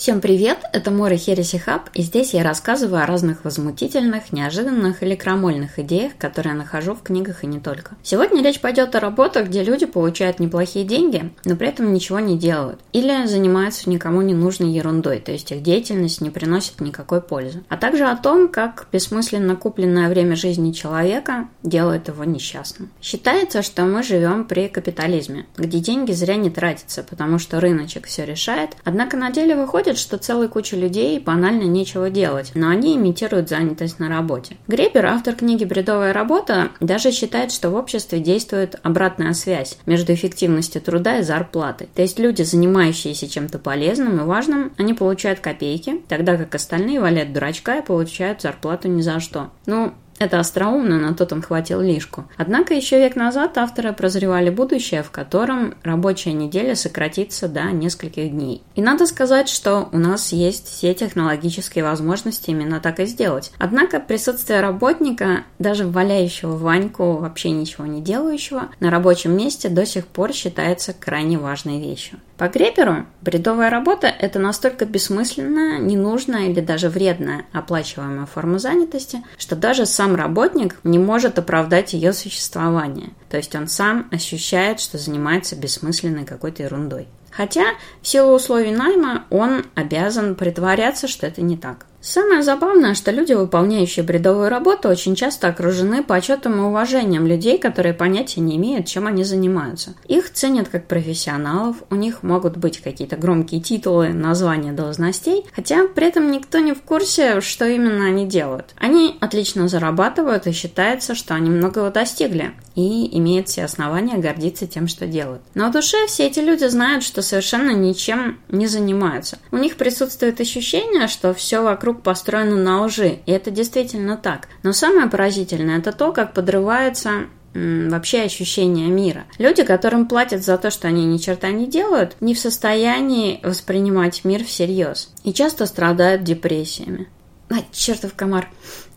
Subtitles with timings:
[0.00, 5.14] Всем привет, это Мора Хереси Хаб, и здесь я рассказываю о разных возмутительных, неожиданных или
[5.14, 7.96] крамольных идеях, которые я нахожу в книгах и не только.
[8.02, 12.38] Сегодня речь пойдет о работах, где люди получают неплохие деньги, но при этом ничего не
[12.38, 17.62] делают, или занимаются никому не нужной ерундой, то есть их деятельность не приносит никакой пользы.
[17.68, 22.88] А также о том, как бессмысленно купленное время жизни человека делает его несчастным.
[23.02, 28.24] Считается, что мы живем при капитализме, где деньги зря не тратятся, потому что рыночек все
[28.24, 32.96] решает, однако на деле выходит, выходит, что целой куче людей банально нечего делать, но они
[32.96, 34.56] имитируют занятость на работе.
[34.68, 40.80] Гребер, автор книги «Бредовая работа», даже считает, что в обществе действует обратная связь между эффективностью
[40.80, 41.88] труда и зарплатой.
[41.94, 47.32] То есть люди, занимающиеся чем-то полезным и важным, они получают копейки, тогда как остальные валяют
[47.32, 49.50] дурачка и получают зарплату ни за что.
[49.66, 52.26] Ну, это остроумно, на тот он хватил лишку.
[52.36, 58.62] Однако еще век назад авторы прозревали будущее, в котором рабочая неделя сократится до нескольких дней.
[58.74, 63.50] И надо сказать, что у нас есть все технологические возможности именно так и сделать.
[63.58, 70.06] Однако присутствие работника, даже валяющего Ваньку, вообще ничего не делающего, на рабочем месте до сих
[70.06, 72.20] пор считается крайне важной вещью.
[72.40, 79.56] По Греперу бредовая работа– это настолько бессмысленная, ненужная или даже вредная оплачиваемая форма занятости, что
[79.56, 83.10] даже сам работник не может оправдать ее существование.
[83.28, 87.08] То есть он сам ощущает, что занимается бессмысленной какой-то ерундой.
[87.30, 91.84] Хотя в силу условий найма он обязан притворяться, что это не так.
[92.02, 97.92] Самое забавное, что люди, выполняющие бредовую работу, очень часто окружены почетом и уважением людей, которые
[97.92, 99.94] понятия не имеют, чем они занимаются.
[100.08, 106.06] Их ценят как профессионалов, у них могут быть какие-то громкие титулы, названия должностей, хотя при
[106.06, 108.74] этом никто не в курсе, что именно они делают.
[108.76, 114.88] Они отлично зарабатывают и считается, что они многого достигли и имеют все основания гордиться тем,
[114.88, 115.42] что делают.
[115.54, 119.38] Но в душе все эти люди знают, что совершенно ничем не занимаются.
[119.50, 124.48] У них присутствует ощущение, что все вокруг вокруг построено на лжи, и это действительно так.
[124.62, 129.24] Но самое поразительное это то, как подрывается вообще ощущение мира.
[129.38, 134.24] Люди, которым платят за то, что они ни черта не делают, не в состоянии воспринимать
[134.24, 137.08] мир всерьез и часто страдают депрессиями.
[137.50, 138.48] А, чертов комар.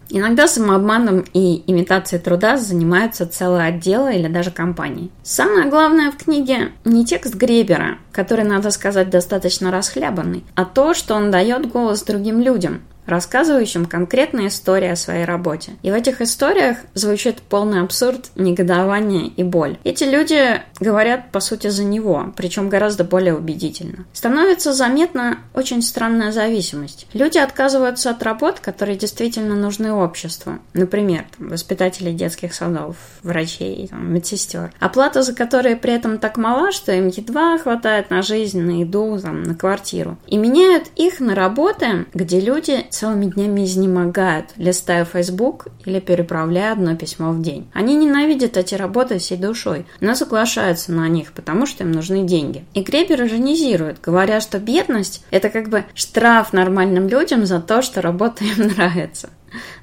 [0.09, 5.11] Иногда самообманом и имитацией труда занимаются целые отделы или даже компании.
[5.23, 11.15] Самое главное в книге не текст Гребера, который, надо сказать, достаточно расхлябанный, а то, что
[11.15, 15.73] он дает голос другим людям, рассказывающим конкретные истории о своей работе.
[15.81, 19.77] И в этих историях звучит полный абсурд, негодование и боль.
[19.83, 24.05] Эти люди говорят, по сути, за него, причем гораздо более убедительно.
[24.13, 27.07] Становится заметна очень странная зависимость.
[27.13, 30.59] Люди отказываются от работ, которые действительно нужны обществу.
[30.73, 34.73] Например, там, воспитатели детских садов, врачей, там, медсестер.
[34.79, 39.19] Оплата за которые при этом так мала, что им едва хватает на жизнь, на еду,
[39.21, 40.17] там, на квартиру.
[40.27, 46.95] И меняют их на работы, где люди целыми днями изнемогают, листая Facebook или переправляя одно
[46.95, 47.69] письмо в день.
[47.73, 52.65] Они ненавидят эти работы всей душой, но соглашаются на них, потому что им нужны деньги.
[52.73, 58.01] И Кребер иронизирует, говоря, что бедность– это как бы штраф нормальным людям за то, что
[58.01, 59.29] работа им нравится.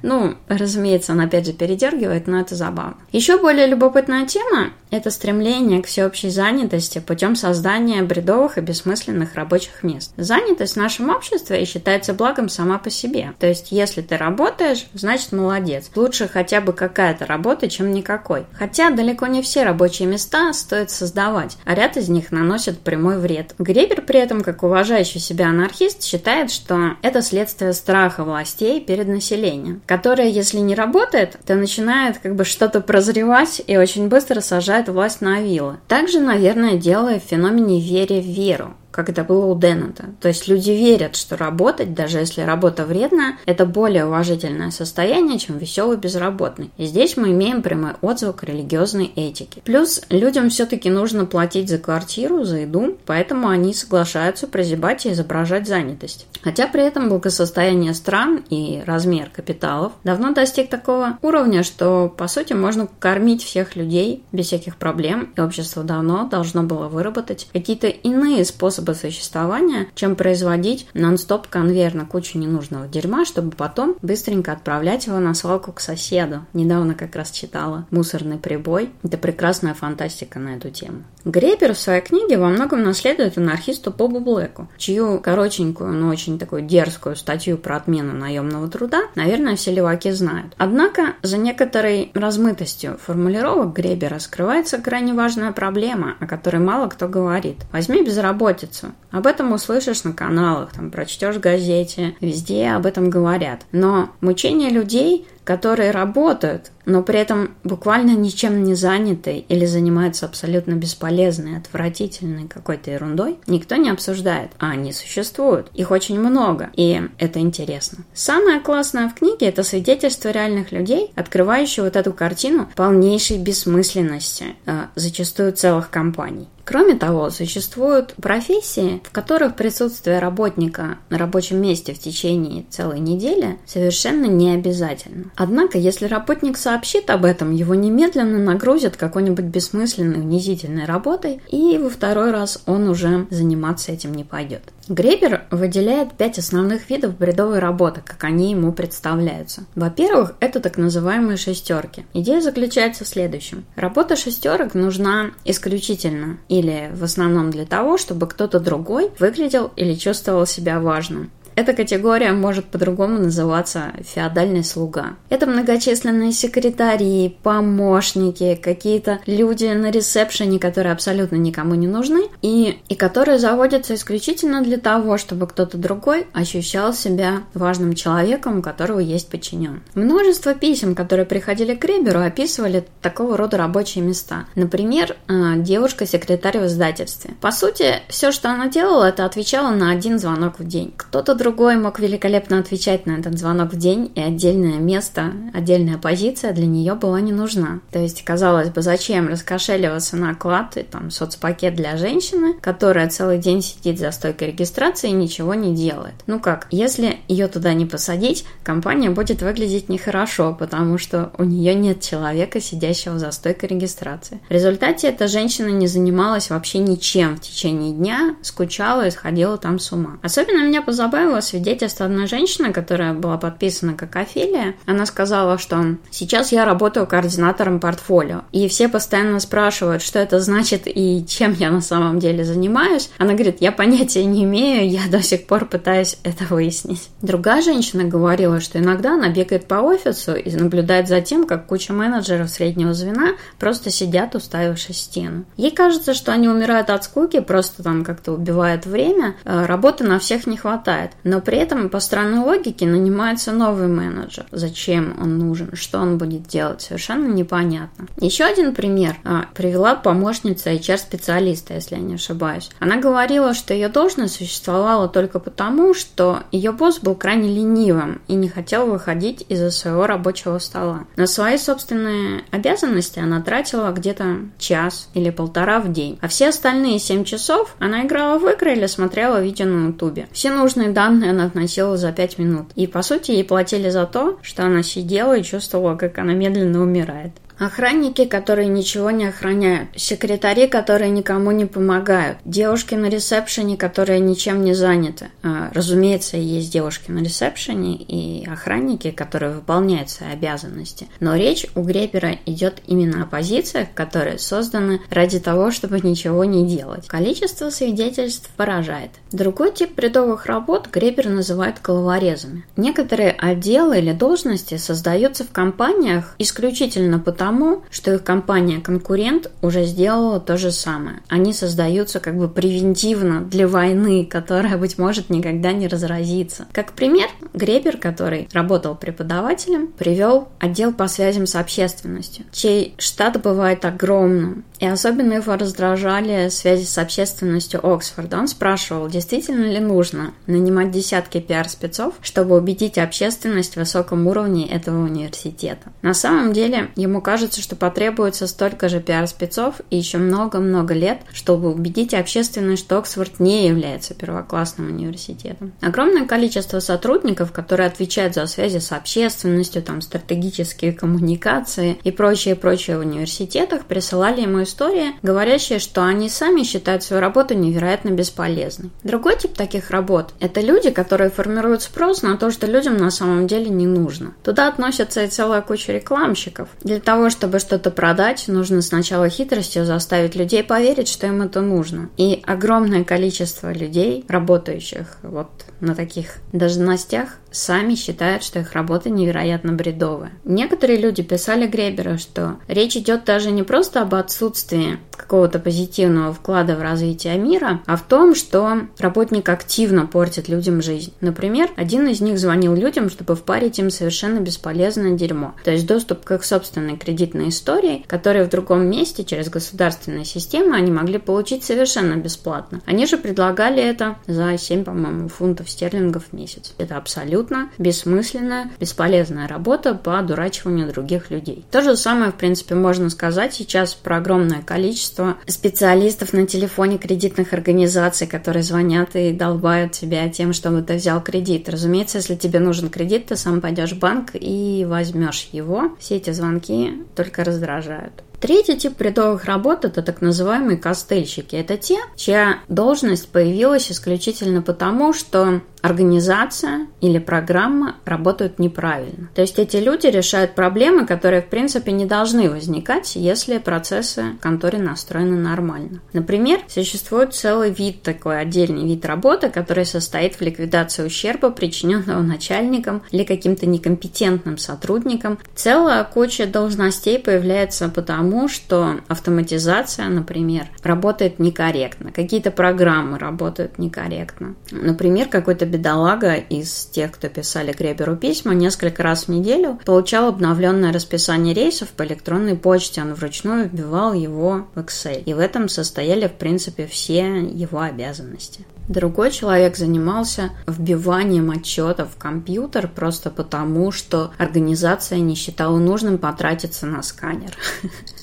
[0.02, 2.96] Ну, разумеется, он опять же передергивает, но это забавно.
[3.12, 9.82] Еще более любопытная тема– это стремление к всеобщей занятости путем создания бредовых и бессмысленных рабочих
[9.82, 10.12] мест.
[10.16, 13.32] Занятость в нашем обществе считается благом сама по себе.
[13.38, 15.90] То есть, если ты работаешь, значит молодец.
[15.94, 18.46] Лучше хотя бы какая-то работа, чем никакой.
[18.52, 23.54] Хотя далеко не все рабочие места стоит создавать, а ряд из них наносит прямой вред.
[23.58, 29.79] Гребер при этом, как уважающий себя анархист, считает, что это следствие страха властей перед населением
[29.86, 35.20] которое, если не работает, то начинает как бы что-то прозревать и очень быстро сажает власть
[35.20, 35.76] на вилы.
[35.88, 40.06] Также, наверное, дело в феномене вере в веру как это было у Деннета.
[40.20, 45.58] То есть люди верят, что работать, даже если работа вредная, это более уважительное состояние, чем
[45.58, 46.70] веселый безработный.
[46.76, 49.62] И здесь мы имеем прямой отзвук религиозной этики.
[49.64, 55.66] Плюс людям все-таки нужно платить за квартиру, за еду, поэтому они соглашаются прозябать и изображать
[55.66, 56.26] занятость.
[56.42, 62.54] Хотя при этом благосостояние стран и размер капиталов давно достиг такого уровня, что по сути
[62.54, 68.44] можно кормить всех людей без всяких проблем, и общество давно должно было выработать какие-то иные
[68.44, 75.06] способы способа существования, чем производить нон-стоп конвейер на кучу ненужного дерьма, чтобы потом быстренько отправлять
[75.06, 76.44] его на свалку к соседу.
[76.54, 78.90] Недавно как раз читала «Мусорный прибой».
[79.02, 81.04] Это прекрасная фантастика на эту тему.
[81.24, 86.62] Гребер в своей книге во многом наследует анархисту Бобу Блэку, чью коротенькую, но очень такую
[86.62, 90.54] дерзкую статью про отмену наемного труда, наверное, все леваки знают.
[90.56, 97.56] Однако за некоторой размытостью формулировок Гребера скрывается крайне важная проблема, о которой мало кто говорит.
[97.70, 98.92] Возьми безработицу улицу.
[99.10, 103.62] Об этом услышишь на каналах, там прочтешь в газете, везде об этом говорят.
[103.72, 110.74] Но мучение людей которые работают, но при этом буквально ничем не заняты или занимаются абсолютно
[110.74, 115.68] бесполезной, отвратительной какой-то ерундой, никто не обсуждает, а они существуют.
[115.74, 118.04] Их очень много, и это интересно.
[118.14, 124.84] Самое классное в книге– это свидетельство реальных людей, открывающие вот эту картину полнейшей бессмысленности, э,
[124.94, 126.46] зачастую целых компаний.
[126.70, 133.58] Кроме того, существуют профессии, в которых присутствие работника на рабочем месте в течение целой недели
[133.66, 135.32] совершенно не обязательно.
[135.34, 141.90] Однако, если работник сообщит об этом, его немедленно нагрузят какой-нибудь бессмысленной, унизительной работой, и во
[141.90, 144.62] второй раз он уже заниматься этим не пойдет.
[144.90, 149.64] Гребер выделяет пять основных видов бредовой работы, как они ему представляются.
[149.76, 152.04] Во-первых, это так называемые шестерки.
[152.12, 153.64] Идея заключается в следующем.
[153.76, 160.46] Работа шестерок нужна исключительно или в основном для того, чтобы кто-то другой выглядел или чувствовал
[160.46, 161.30] себя важным.
[161.54, 165.16] Эта категория может по-другому называться «феодальный слуга».
[165.28, 172.94] Это многочисленные секретари, помощники, какие-то люди на ресепшене, которые абсолютно никому не нужны, и, и
[172.94, 179.28] которые заводятся исключительно для того, чтобы кто-то другой ощущал себя важным человеком, у которого есть
[179.28, 179.82] подчинен.
[179.94, 184.46] Множество писем, которые приходили к Реберу, описывали такого рода рабочие места.
[184.54, 187.34] Например, э, девушка-секретарь в издательстве.
[187.40, 190.92] По сути, все, что она делала, это отвечала на один звонок в день.
[190.96, 196.52] Кто-то другой мог великолепно отвечать на этот звонок в день, и отдельное место, отдельная позиция
[196.52, 197.80] для нее была не нужна.
[197.92, 203.38] То есть, казалось бы, зачем раскошеливаться на оклад и там соцпакет для женщины, которая целый
[203.38, 206.14] день сидит за стойкой регистрации и ничего не делает.
[206.26, 211.74] Ну как, если ее туда не посадить, компания будет выглядеть нехорошо, потому что у нее
[211.74, 214.40] нет человека, сидящего за стойкой регистрации.
[214.48, 219.78] В результате эта женщина не занималась вообще ничем в течение дня, скучала и сходила там
[219.78, 220.18] с ума.
[220.22, 224.74] Особенно меня позабавило понравилось свидетельство одной женщины, которая была подписана как Офелия.
[224.86, 228.42] Она сказала, что сейчас я работаю координатором портфолио.
[228.50, 233.10] И все постоянно спрашивают, что это значит и чем я на самом деле занимаюсь.
[233.18, 237.08] Она говорит, я понятия не имею, я до сих пор пытаюсь это выяснить.
[237.22, 241.92] Другая женщина говорила, что иногда она бегает по офису и наблюдает за тем, как куча
[241.92, 245.44] менеджеров среднего звена просто сидят, уставившись в стену.
[245.56, 250.18] Ей кажется, что они умирают от скуки, просто там как-то убивают время, э, работы на
[250.18, 251.12] всех не хватает.
[251.24, 254.46] Но при этом по странной логике нанимается новый менеджер.
[254.50, 258.06] Зачем он нужен, что он будет делать, совершенно непонятно.
[258.18, 262.70] Еще один пример а, привела помощница HR-специалиста, если я не ошибаюсь.
[262.78, 268.34] Она говорила, что ее должность существовала только потому, что ее босс был крайне ленивым и
[268.34, 271.04] не хотел выходить из-за своего рабочего стола.
[271.16, 276.98] На свои собственные обязанности она тратила где-то час или полтора в день, а все остальные
[276.98, 280.28] 7 часов она играла в игры или смотрела видео на ютубе.
[280.32, 282.66] Все нужные данные данные она относила за пять минут.
[282.76, 286.80] И, по сути, ей платили за то, что она сидела и чувствовала, как она медленно
[286.80, 287.32] умирает.
[287.60, 289.90] Охранники, которые ничего не охраняют.
[289.94, 292.38] Секретари, которые никому не помогают.
[292.46, 295.26] Девушки на ресепшене, которые ничем не заняты.
[295.42, 301.08] А, разумеется, есть девушки на ресепшене и охранники, которые выполняют свои обязанности.
[301.20, 306.66] Но речь у Гребера идет именно о позициях, которые созданы ради того, чтобы ничего не
[306.66, 307.08] делать.
[307.08, 309.10] Количество свидетельств поражает.
[309.32, 312.64] Другой тип бредовых работ Гребер называет головорезами.
[312.78, 320.38] Некоторые отделы или должности создаются в компаниях исключительно потому, потому, что их компания-конкурент уже сделала
[320.38, 321.18] то же самое.
[321.28, 326.66] Они создаются как бы превентивно для войны, которая, быть может, никогда не разразится.
[326.72, 333.84] Как пример, Гребер, который работал преподавателем, привел отдел по связям с общественностью, чей штат бывает
[333.84, 334.64] огромным.
[334.80, 338.38] И особенно его раздражали связи с общественностью Оксфорда.
[338.38, 345.04] Он спрашивал, действительно ли нужно нанимать десятки пиар-спецов, чтобы убедить общественность в высоком уровне этого
[345.04, 345.92] университета.
[346.00, 351.70] На самом деле, ему кажется, что потребуется столько же пиар-спецов и еще много-много лет, чтобы
[351.70, 355.72] убедить общественность, что Оксфорд не является первоклассным университетом.
[355.82, 363.00] Огромное количество сотрудников, которые отвечают за связи с общественностью, там, стратегические коммуникации и прочее-прочее в
[363.00, 368.90] университетах, присылали ему истории, говорящие, что они сами считают свою работу невероятно бесполезной.
[369.02, 373.46] Другой тип таких работ– это люди, которые формируют спрос на то, что людям на самом
[373.46, 374.32] деле не нужно.
[374.44, 376.68] Туда относятся и целая куча рекламщиков.
[376.82, 382.08] Для того, чтобы что-то продать, нужно сначала хитростью заставить людей поверить, что им это нужно.
[382.16, 385.50] И огромное количество людей, работающих вот
[385.80, 390.32] на таких должностях, сами считают, что их работа невероятно бредовая.
[390.44, 396.76] Некоторые люди писали Гребера, что речь идет даже не просто об отсутствии какого-то позитивного вклада
[396.76, 401.12] в развитие мира, а в том, что работник активно портит людям жизнь.
[401.20, 405.54] Например, один из них звонил людям, чтобы впарить им совершенно бесполезное дерьмо.
[405.64, 410.76] То есть доступ к их собственной кредитной истории, которые в другом месте через государственные системы
[410.76, 412.80] они могли получить совершенно бесплатно.
[412.86, 416.74] Они же предлагали это за 7, по-моему, фунтов стерлингов в месяц.
[416.78, 421.64] Это абсолютно бессмысленная, бесполезная работа по одурачиванию других людей.
[421.70, 425.09] То же самое, в принципе, можно сказать сейчас про огромное количество
[425.46, 431.68] специалистов на телефоне кредитных организаций, которые звонят и долбают тебя тем, чтобы ты взял кредит.
[431.68, 435.96] Разумеется, если тебе нужен кредит, ты сам пойдешь в банк и возьмешь его.
[435.98, 438.22] Все эти звонки только раздражают.
[438.40, 441.56] Третий тип бредовых работ– это так называемые костыльщики.
[441.56, 449.30] Это те, чья должность появилась исключительно потому, что организация или программа работают неправильно.
[449.34, 454.42] То есть эти люди решают проблемы, которые в принципе не должны возникать, если процессы в
[454.42, 456.00] конторе настроены нормально.
[456.12, 463.02] Например, существует целый вид, такой отдельный вид работы, который состоит в ликвидации ущерба, причиненного начальником
[463.10, 465.38] или каким-то некомпетентным сотрудником.
[465.54, 474.54] Целая куча должностей появляется потому, что автоматизация, например, работает некорректно, какие-то программы работают некорректно.
[474.70, 480.92] Например, какой-то бедолага из тех, кто писали Греберу письма, несколько раз в неделю получал обновленное
[480.92, 483.02] расписание рейсов по электронной почте.
[483.02, 485.22] Он вручную вбивал его в Excel.
[485.24, 488.66] И в этом состояли, в принципе, все его обязанности.
[488.90, 496.86] Другой человек занимался вбиванием отчетов в компьютер просто потому, что организация не считала нужным потратиться
[496.86, 497.52] на сканер.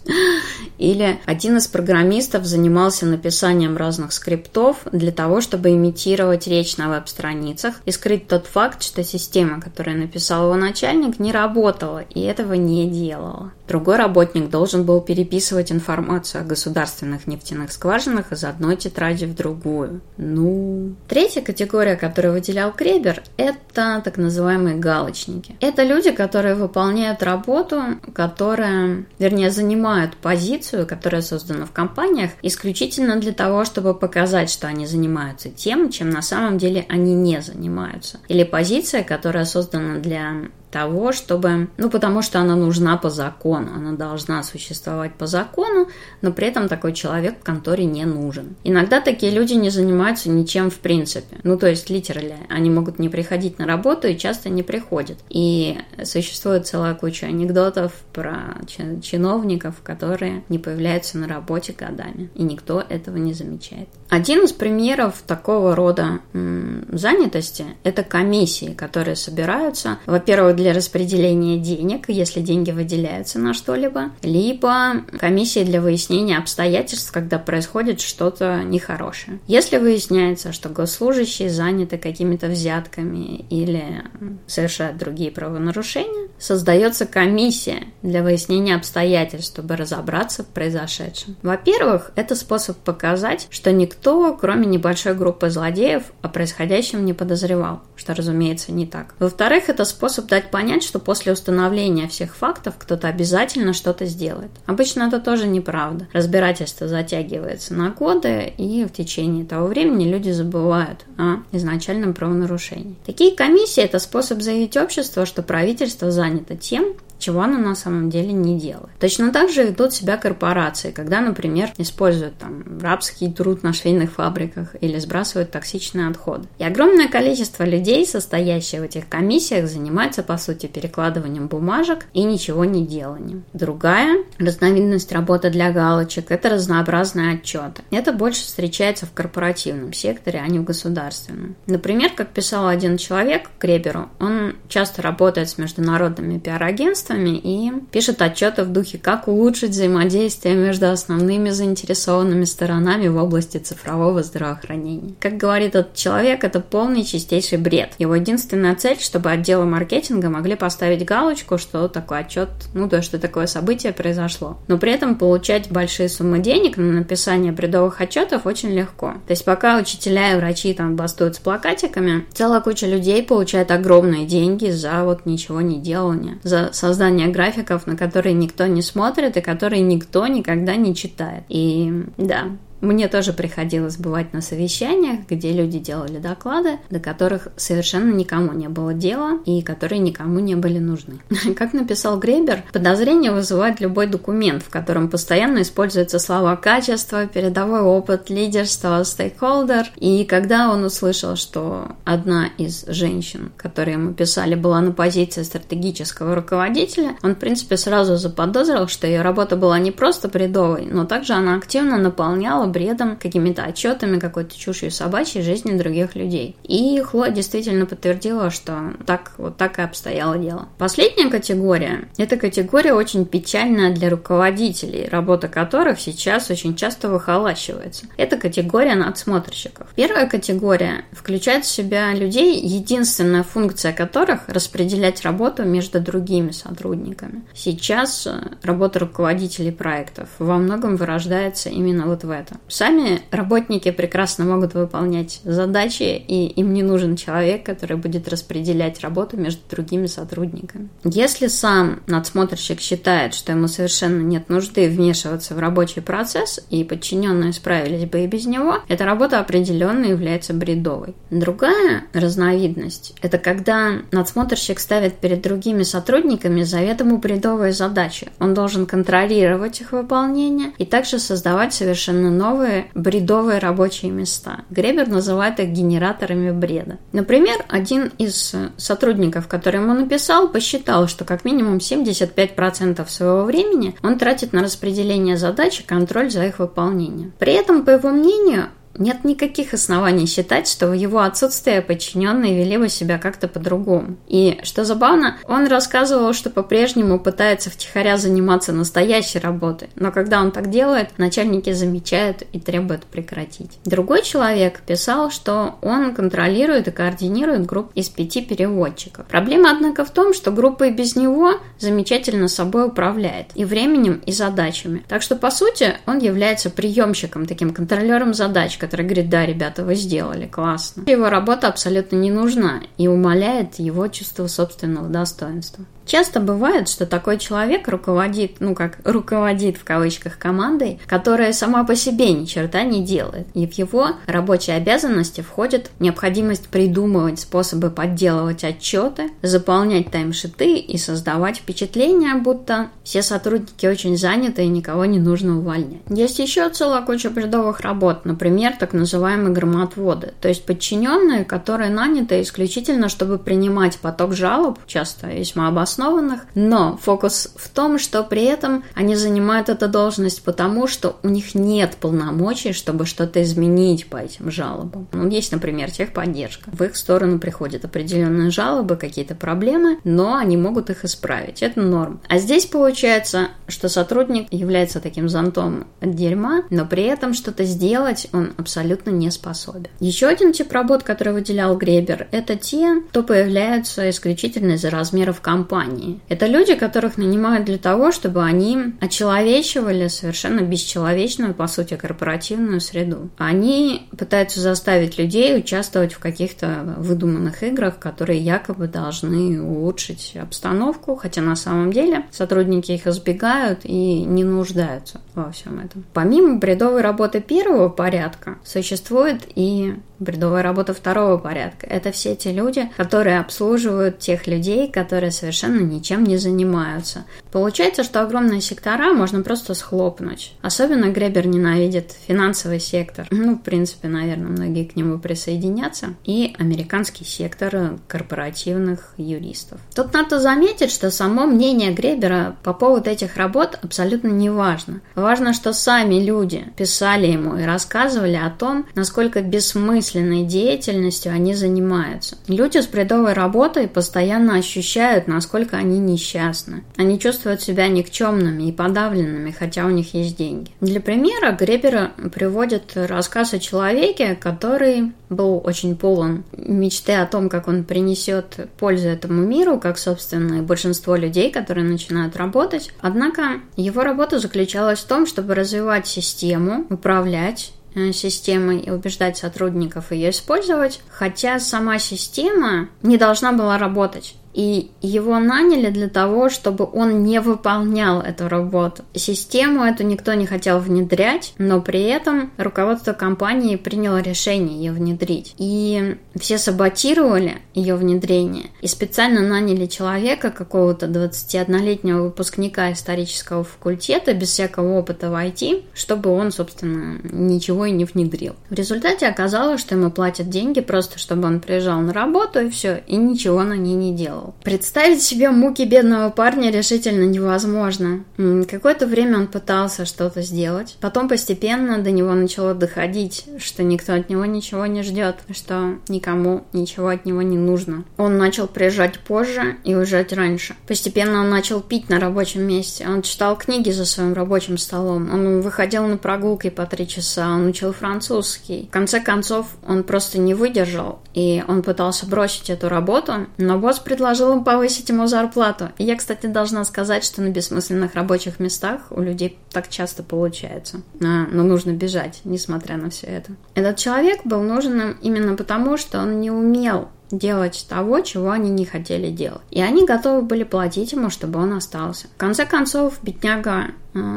[0.77, 7.75] Или один из программистов занимался написанием разных скриптов для того, чтобы имитировать речь на веб-страницах
[7.85, 12.89] и скрыть тот факт, что система, которую написал его начальник, не работала и этого не
[12.89, 13.51] делала.
[13.67, 20.01] Другой работник должен был переписывать информацию о государственных нефтяных скважинах из одной тетради в другую.
[20.17, 20.95] Ну...
[21.07, 25.57] Третья категория, которую выделял Кребер, это так называемые галочники.
[25.59, 27.81] Это люди, которые выполняют работу,
[28.13, 34.85] которая, вернее, занимают позицию, которая создана в компаниях, исключительно для того, чтобы показать, что они
[34.85, 38.19] занимаются тем, чем на самом деле они не занимаются.
[38.27, 40.33] Или позиция, которая создана для
[40.77, 41.69] того, чтобы...
[41.77, 43.69] Ну, потому что она нужна по закону.
[43.75, 45.87] Она должна существовать по закону,
[46.21, 48.55] но при этом такой человек в конторе не нужен.
[48.63, 51.37] Иногда такие люди не занимаются ничем в принципе.
[51.43, 55.17] Ну, то есть, литерально, они могут не приходить на работу и часто не приходят.
[55.29, 58.57] И существует целая куча анекдотов про
[59.01, 62.29] чиновников, которые не появляются на работе годами.
[62.35, 63.89] И никто этого не замечает.
[64.09, 72.09] Один из примеров такого рода м, занятости– это комиссии, которые собираются, во-первых, для распределения денег,
[72.09, 79.39] если деньги выделяются на что-либо, либо комиссии для выяснения обстоятельств, когда происходит что-то нехорошее.
[79.47, 84.03] Если выясняется, что госслужащие заняты какими-то взятками или
[84.45, 91.37] совершают другие правонарушения, создается комиссия для выяснения обстоятельств, чтобы разобраться в произошедшем.
[91.43, 98.13] Во-первых, это способ показать, что никто, кроме небольшой группы злодеев, о происходящем не подозревал, что,
[98.13, 99.15] разумеется, не так.
[99.19, 104.51] Во-вторых, это способ дать дать понять, что после установления всех фактов кто-то обязательно что-то сделает.
[104.65, 106.07] Обычно это тоже неправда.
[106.13, 112.95] Разбирательство затягивается на годы, и в течение того времени люди забывают о изначальном правонарушении.
[113.05, 116.85] Такие комиссии– это способ заявить обществу, что правительство занято тем,
[117.19, 118.89] чего она на самом деле не делает.
[118.99, 124.75] Точно так же ведут себя корпорации, когда, например, используют там рабский труд на швейных фабриках
[124.81, 126.47] или сбрасывают токсичные отходы.
[126.59, 132.65] И огромное количество людей, состоящих в этих комиссиях, занимается, по сути, перекладыванием бумажек и ничего
[132.65, 133.43] не деланием.
[133.53, 137.83] Другая разновидность работы для галочек– это разнообразные отчеты.
[137.91, 141.55] Это больше встречается в корпоративном секторе, а не в государственном.
[141.65, 148.21] Например, как писал один человек Креберу, он часто работает с международными пиар-агентствами, агентствами и пишет
[148.21, 155.15] отчеты в духе, как улучшить взаимодействие между основными заинтересованными сторонами в области цифрового здравоохранения.
[155.19, 157.93] Как говорит этот человек, это полный чистейший бред.
[157.99, 163.19] Его единственная цель, чтобы отделы маркетинга могли поставить галочку, что такой отчет, ну то, что
[163.19, 164.57] такое событие произошло.
[164.67, 169.13] Но при этом получать большие суммы денег на написание бредовых отчетов очень легко.
[169.27, 174.25] То есть пока учителя и врачи там бастуют с плакатиками, целая куча людей получает огромные
[174.25, 179.37] деньги за вот ничего не делание, за создание создания графиков, на которые никто не смотрит
[179.37, 181.43] и которые никто никогда не читает.
[181.47, 182.45] И да,
[182.81, 188.69] Мне тоже приходилось бывать на совещаниях, где люди делали доклады, до которых совершенно никому не
[188.69, 191.19] было дела и которые никому не были нужны.
[191.55, 198.29] Как написал Гребер, подозрение вызывает любой документ, в котором постоянно используются слова качество, передовой опыт,
[198.29, 199.87] лидерство, стейкхолдер.
[199.95, 206.35] И когда он услышал, что одна из женщин, которые ему писали, была на позиции стратегического
[206.35, 211.33] руководителя, он, в принципе, сразу заподозрил, что ее работа была не просто бредовой, но также
[211.33, 216.55] она активно наполняла бредом, какими-то отчетами, какой-то чушью собачьей жизни других людей.
[216.63, 220.67] И Хлоя действительно подтвердила, что так вот так и обстояло дело.
[220.77, 228.05] Последняя категория– это категория очень печальная для руководителей, работа которых сейчас очень часто выхолащивается.
[228.17, 229.87] Это категория надсмотрщиков.
[229.95, 237.43] Первая категория включает в себя людей, единственная функция которых– распределять работу между другими сотрудниками.
[237.53, 238.27] Сейчас
[238.63, 242.56] работа руководителей проектов во многом вырождается именно вот в это.
[242.67, 249.37] Сами работники прекрасно могут выполнять задачи, и им не нужен человек, который будет распределять работу
[249.37, 250.89] между другими сотрудниками.
[251.03, 257.53] Если сам надсмотрщик считает, что ему совершенно нет нужды вмешиваться в рабочий процесс, и подчиненные
[257.53, 261.15] справились бы и без него, эта работа определенно является бредовой.
[261.29, 268.29] Другая разновидность– это когда надсмотрщик ставит перед другими сотрудниками заведомо бредовые задачи.
[268.39, 274.61] Он должен контролировать их выполнение и также создавать совершенно новые новые бредовые рабочие места.
[274.69, 276.97] Гребер называет их генераторами бреда.
[277.11, 284.17] Например, один из сотрудников, который ему написал, посчитал, что как минимум 75% своего времени он
[284.17, 287.33] тратит на распределение задач и контроль за их выполнением.
[287.37, 292.77] При этом, по его мнению, нет никаких оснований считать, что в его отсутствие подчиненные вели
[292.77, 294.17] бы себя как-то по-другому.
[294.27, 300.51] И, что забавно, он рассказывал, что по-прежнему пытается втихаря заниматься настоящей работой, но когда он
[300.51, 303.79] так делает, начальники замечают и требуют прекратить.
[303.85, 309.25] Другой человек писал, что он контролирует и координирует группу из пяти переводчиков.
[309.27, 314.31] Проблема, однако, в том, что группа и без него замечательно собой управляет и временем, и
[314.31, 315.03] задачами.
[315.07, 319.95] Так что, по сути, он является приемщиком, таким контролером задач, который говорит, да, ребята, вы
[319.95, 321.03] сделали, классно.
[321.05, 325.85] Его работа абсолютно не нужна и умаляет его чувство собственного достоинства.
[326.07, 331.95] Часто бывает, что такой человек руководит, ну как руководит в кавычках командой, которая сама по
[331.95, 333.47] себе ни черта не делает.
[333.53, 341.57] И в его рабочие обязанности входит необходимость придумывать способы подделывать отчеты, заполнять таймшиты и создавать
[341.57, 346.03] впечатление, будто все сотрудники очень заняты и никого не нужно увольнять.
[346.09, 352.41] Есть еще целая куча бредовых работ, например, так называемые громотводы, то есть подчиненные, которые наняты
[352.41, 358.43] исключительно, чтобы принимать поток жалоб, часто весьма обоснованных, обоснованных, но фокус в том, что при
[358.43, 364.17] этом они занимают эту должность потому, что у них нет полномочий, чтобы что-то изменить по
[364.17, 365.07] этим жалобам.
[365.11, 366.69] Ну, есть, например, техподдержка.
[366.71, 371.63] В их сторону приходят определенные жалобы, какие-то проблемы, но они могут их исправить.
[371.63, 372.21] Это норм.
[372.29, 378.27] А здесь получается, что сотрудник является таким зонтом от дерьма, но при этом что-то сделать
[378.33, 379.87] он абсолютно не способен.
[379.99, 385.86] Еще один тип работ, который выделял Гребер, это те, кто появляются исключительно из-за размеров компании
[385.87, 386.19] компании.
[386.29, 393.29] Это люди, которых нанимают для того, чтобы они очеловечивали совершенно бесчеловечную, по сути, корпоративную среду.
[393.37, 401.41] Они пытаются заставить людей участвовать в каких-то выдуманных играх, которые якобы должны улучшить обстановку, хотя
[401.41, 406.03] на самом деле сотрудники их избегают и не нуждаются во всем этом.
[406.13, 411.85] Помимо бредовой работы первого порядка, существует и бредовая работа второго порядка.
[411.87, 417.25] Это все те люди, которые обслуживают тех людей, которые совершенно ничем не занимаются.
[417.51, 420.53] Получается, что огромные сектора можно просто схлопнуть.
[420.61, 423.27] Особенно Гребер ненавидит финансовый сектор.
[423.31, 426.15] Ну, в принципе, наверное, многие к нему присоединятся.
[426.23, 429.79] И американский сектор корпоративных юристов.
[429.95, 435.01] Тут надо заметить, что само мнение Гребера по поводу этих работ абсолютно не важно.
[435.15, 441.53] Важно, что сами люди писали ему и рассказывали о том, насколько бессмысленно бессмысленной деятельностью они
[441.53, 442.37] занимаются.
[442.47, 446.83] Люди с бредовой работой постоянно ощущают, насколько они несчастны.
[446.95, 450.71] Они чувствуют себя никчемными и подавленными, хотя у них есть деньги.
[450.81, 457.67] Для примера Гребер приводит рассказ о человеке, который был очень полон мечты о том, как
[457.67, 462.91] он принесет пользу этому миру, как, собственно, и большинство людей, которые начинают работать.
[463.01, 470.11] Однако его работа заключалась в том, чтобы развивать систему, управлять Э, системой и убеждать сотрудников
[470.11, 474.35] ее использовать, хотя сама система не должна была работать.
[474.57, 479.03] И его наняли для того, чтобы он не выполнял эту работу.
[479.13, 485.53] Систему эту никто не хотел внедрять, но при этом руководство компании приняло решение ее внедрить.
[485.59, 494.49] И все саботировали ее внедрение и специально наняли человека, какого-то 21-летнего выпускника исторического факультета, без
[494.49, 498.55] всякого опыта в IT, чтобы он, собственно, ничего и не внедрил.
[498.71, 503.03] В результате оказалось, что ему платят деньги просто, чтобы он приезжал на работу и все,
[503.05, 504.46] и ничего на ней не делал.
[504.63, 508.23] Представить себе муки бедного парня решительно невозможно.
[508.69, 514.29] Какое-то время он пытался что-то сделать, потом постепенно до него начало доходить, что никто от
[514.29, 518.03] него ничего не ждет, что никому ничего от него не нужно.
[518.17, 520.75] Он начал приезжать позже и уезжать раньше.
[520.87, 525.61] Постепенно он начал пить на рабочем месте, он читал книги за своим рабочим столом, он
[525.61, 528.87] выходил на прогулки по три часа, он учил французский.
[528.89, 533.99] В конце концов, он просто не выдержал, и он пытался бросить эту работу, но босс
[533.99, 535.89] предложил им повысить ему зарплату.
[535.97, 541.01] И я, кстати, должна сказать, что на бессмысленных рабочих местах у людей так часто получается.
[541.21, 543.51] А, но нужно бежать, несмотря на все это.
[543.75, 548.69] Этот человек был нужен им именно потому, что он не умел делать того, чего они
[548.69, 549.61] не хотели делать.
[549.71, 552.27] И они готовы были платить ему, чтобы он остался.
[552.27, 553.91] В конце концов, бедняга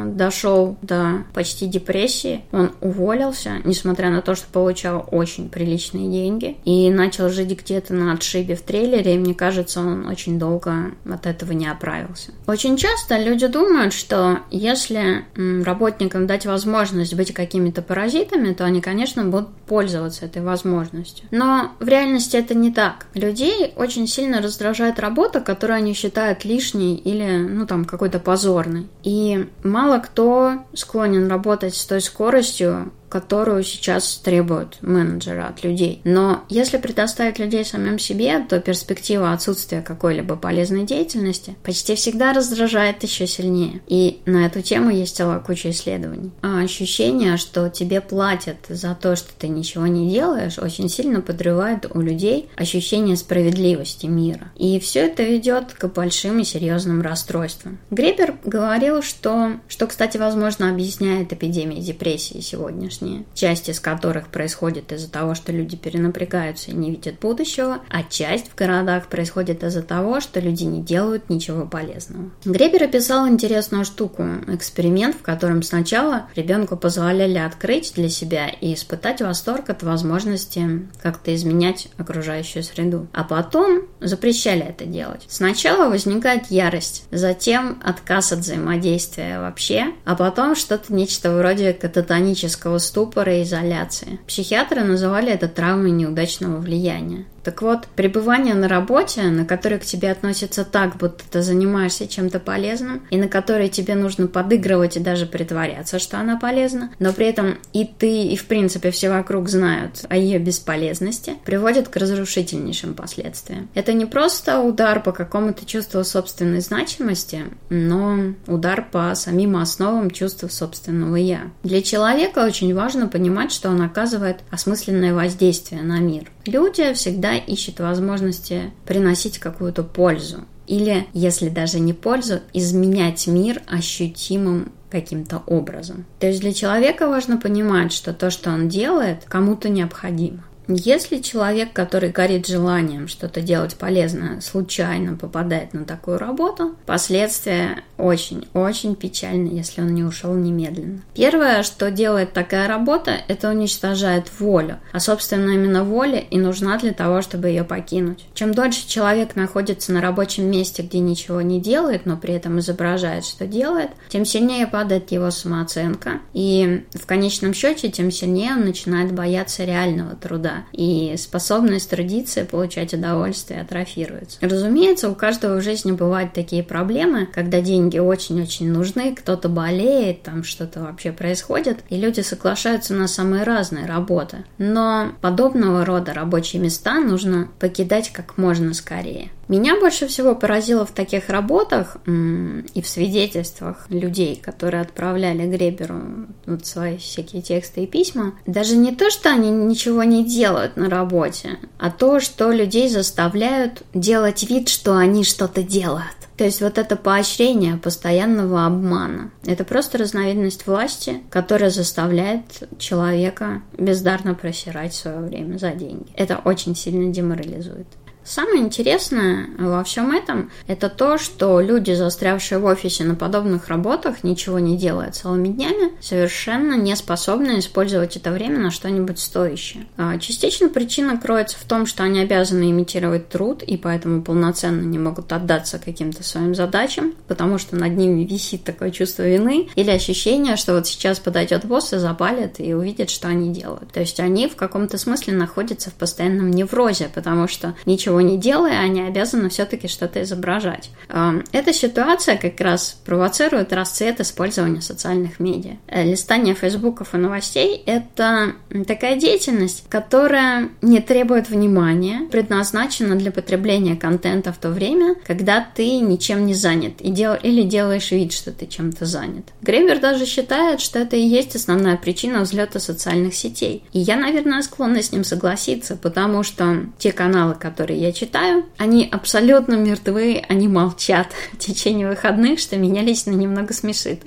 [0.07, 2.45] дошел до почти депрессии.
[2.53, 8.13] Он уволился, несмотря на то, что получал очень приличные деньги, и начал жить где-то на
[8.13, 12.33] отшибе в трейлере, и мне кажется, он очень долго от этого не оправился.
[12.47, 15.25] Очень часто люди думают, что если
[15.65, 21.27] работникам дать возможность быть какими-то паразитами, то они, конечно, будут пользоваться этой возможностью.
[21.31, 23.07] Но в реальности это не так.
[23.15, 28.87] Людей очень сильно раздражает работа, которую они считают лишней или, ну, там, какой-то позорной.
[29.03, 36.01] И Мало кто склонен работать с той скоростью, которую сейчас требуют менеджеры от людей.
[36.05, 43.03] Но если предоставить людей самим себе, то перспектива отсутствия какой-либо полезной деятельности почти всегда раздражает
[43.03, 43.83] еще сильнее.
[43.89, 46.31] И на эту тему есть целая куча исследований.
[46.43, 51.87] А ощущение, что тебе платят за то, что ты ничего не делаешь, очень сильно подрывает
[51.93, 54.53] у людей ощущение справедливости мира.
[54.57, 57.79] И все это ведет к большим и серьезным расстройствам.
[57.91, 64.93] Гребер говорил, что, что, кстати, возможно, объясняет эпидемию депрессии сегодняшней внешние, часть из которых происходит
[64.93, 69.83] из-за того, что люди перенапрягаются и не видят будущего, а часть в городах происходит из-за
[69.83, 72.31] того, что люди не делают ничего полезного.
[72.45, 79.21] Гребер описал интересную штуку, эксперимент, в котором сначала ребенку позволяли открыть для себя и испытать
[79.21, 85.25] восторг от возможности как-то изменять окружающую среду, а потом запрещали это делать.
[85.29, 93.37] Сначала возникает ярость, затем отказ от взаимодействия вообще, а потом что-то нечто вроде кататонического ступора
[93.37, 94.19] и изоляции.
[94.27, 97.25] Психиатры называли это травмой неудачного влияния.
[97.43, 102.39] Так вот, пребывание на работе, на которой к тебе относятся так, будто ты занимаешься чем-то
[102.41, 107.27] полезным, и на которой тебе нужно подыгрывать и даже притворяться, что она полезна, но при
[107.27, 112.95] этом и ты, и в принципе все вокруг знают о ее бесполезности, приводит к разрушительнейшим
[112.95, 113.69] последствиям.
[113.75, 120.49] Это не просто удар по какому-то чувству собственной значимости, но удар по самим основам чувства
[120.49, 121.51] собственного «я».
[121.63, 126.31] Для человека очень важно понимать, что он оказывает осмысленное воздействие на мир.
[126.47, 130.45] Люди всегда всегда ищет возможности приносить какую-то пользу.
[130.67, 136.05] Или, если даже не пользу, изменять мир ощутимым каким-то образом.
[136.19, 140.45] То есть для человека важно понимать, что то, что он делает, кому-то необходимо.
[140.73, 148.95] Если человек, который горит желанием что-то делать полезное, случайно попадает на такую работу, последствия очень-очень
[148.95, 151.03] печальны, если он не ушел немедленно.
[151.15, 154.79] Первое, что делает такая работа, это уничтожает волю.
[154.93, 158.25] А, собственно, именно воля и нужна для того, чтобы ее покинуть.
[158.35, 163.25] Чем дольше человек находится на рабочем месте, где ничего не делает, но при этом изображает,
[163.25, 166.21] что делает, тем сильнее падает его самооценка.
[166.33, 172.45] И в конечном счете, тем сильнее он начинает бояться реального труда и способность трудиться и
[172.45, 174.39] получать удовольствие атрофируется.
[174.41, 180.45] Разумеется, у каждого в жизни бывают такие проблемы, когда деньги очень-очень нужны, кто-то болеет, там
[180.45, 184.45] что-то вообще происходит, и люди соглашаются на самые разные работы.
[184.59, 189.31] Но подобного рода рабочие места нужно покидать как можно скорее.
[189.49, 196.03] Меня больше всего поразило в таких работах и в свидетельствах людей, которые отправляли Греберу
[196.47, 200.91] вот свои всякие тексты и письма, даже не то, что они ничего не делают на
[200.91, 206.17] работе, а то, что людей заставляют делать вид, что они что-то делают.
[206.37, 209.31] То есть вот это поощрение постоянного обмана.
[209.45, 216.07] Это просто разновидность власти, которая заставляет человека бездарно просирать свое время за деньги.
[216.17, 217.87] Это очень сильно деморализует.
[218.31, 224.23] Самое интересное во всем этом– это то, что люди, застрявшие в офисе на подобных работах,
[224.23, 229.85] ничего не делая целыми днями, совершенно не способны использовать это время на что-нибудь стоящее.
[229.97, 235.01] А, частично причина кроется в том, что они обязаны имитировать труд и поэтому полноценно не
[235.01, 240.55] могут отдаться каким-то своим задачам, потому что над ними висит такое чувство вины или ощущение,
[240.55, 243.91] что вот сейчас подойдет босс и запалит и увидит, что они делают.
[243.91, 248.81] То есть они в каком-то смысле находятся в постоянном неврозе, потому что ничего не делая,
[248.81, 250.91] они обязаны все-таки что-то изображать.
[251.09, 255.77] А, эта ситуация как раз провоцирует расцвет использования социальных медиа.
[255.87, 258.55] Э, листание фейсбуков и новостей– это
[258.87, 265.99] такая деятельность, которая не требует внимания, предназначена для потребления контента в то время, когда ты
[265.99, 267.35] ничем не занят и дел...
[267.35, 269.47] или делаешь вид, что ты чем-то занят.
[269.63, 273.85] Гребер даже считает, что это и есть основная причина взлета социальных сетей.
[273.93, 279.09] И я, наверное, склонна с ним согласиться, потому что те каналы, которые я читаю, они
[279.11, 284.23] абсолютно мертвы, они молчат в течение выходных, что меня лично немного смешит.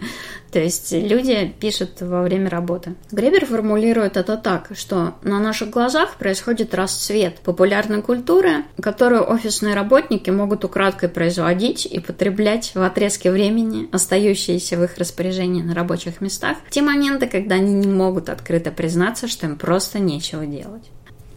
[0.53, 2.93] То есть люди пишут во время работы.
[3.11, 10.29] Гребер формулирует это так, что на наших глазах происходит расцвет популярной культуры, которую офисные работники
[10.29, 16.57] могут украдкой производить и потреблять в отрезке времени, остающиеся в их распоряжении на рабочих местах,
[16.69, 20.83] те моменты, когда они не могут открыто признаться, что им просто нечего делать.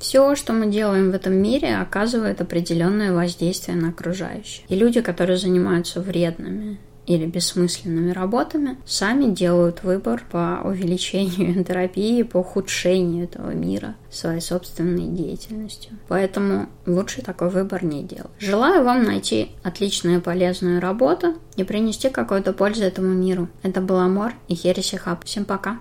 [0.06, 4.62] Все, что мы делаем в этом мире, оказывает определенное воздействие на окружающих.
[4.68, 12.36] И люди, которые занимаются вредными или бессмысленными работами, сами делают выбор по увеличению энтропии, по
[12.38, 15.94] ухудшению этого мира своей собственной деятельностью.
[16.06, 18.30] Поэтому лучше такой выбор не делать.
[18.38, 23.48] Желаю вам найти отличную и полезную работу и принести какую-то пользу этому миру.
[23.64, 25.24] Это был Амор и Хереси Хаб.
[25.24, 25.80] Всем пока!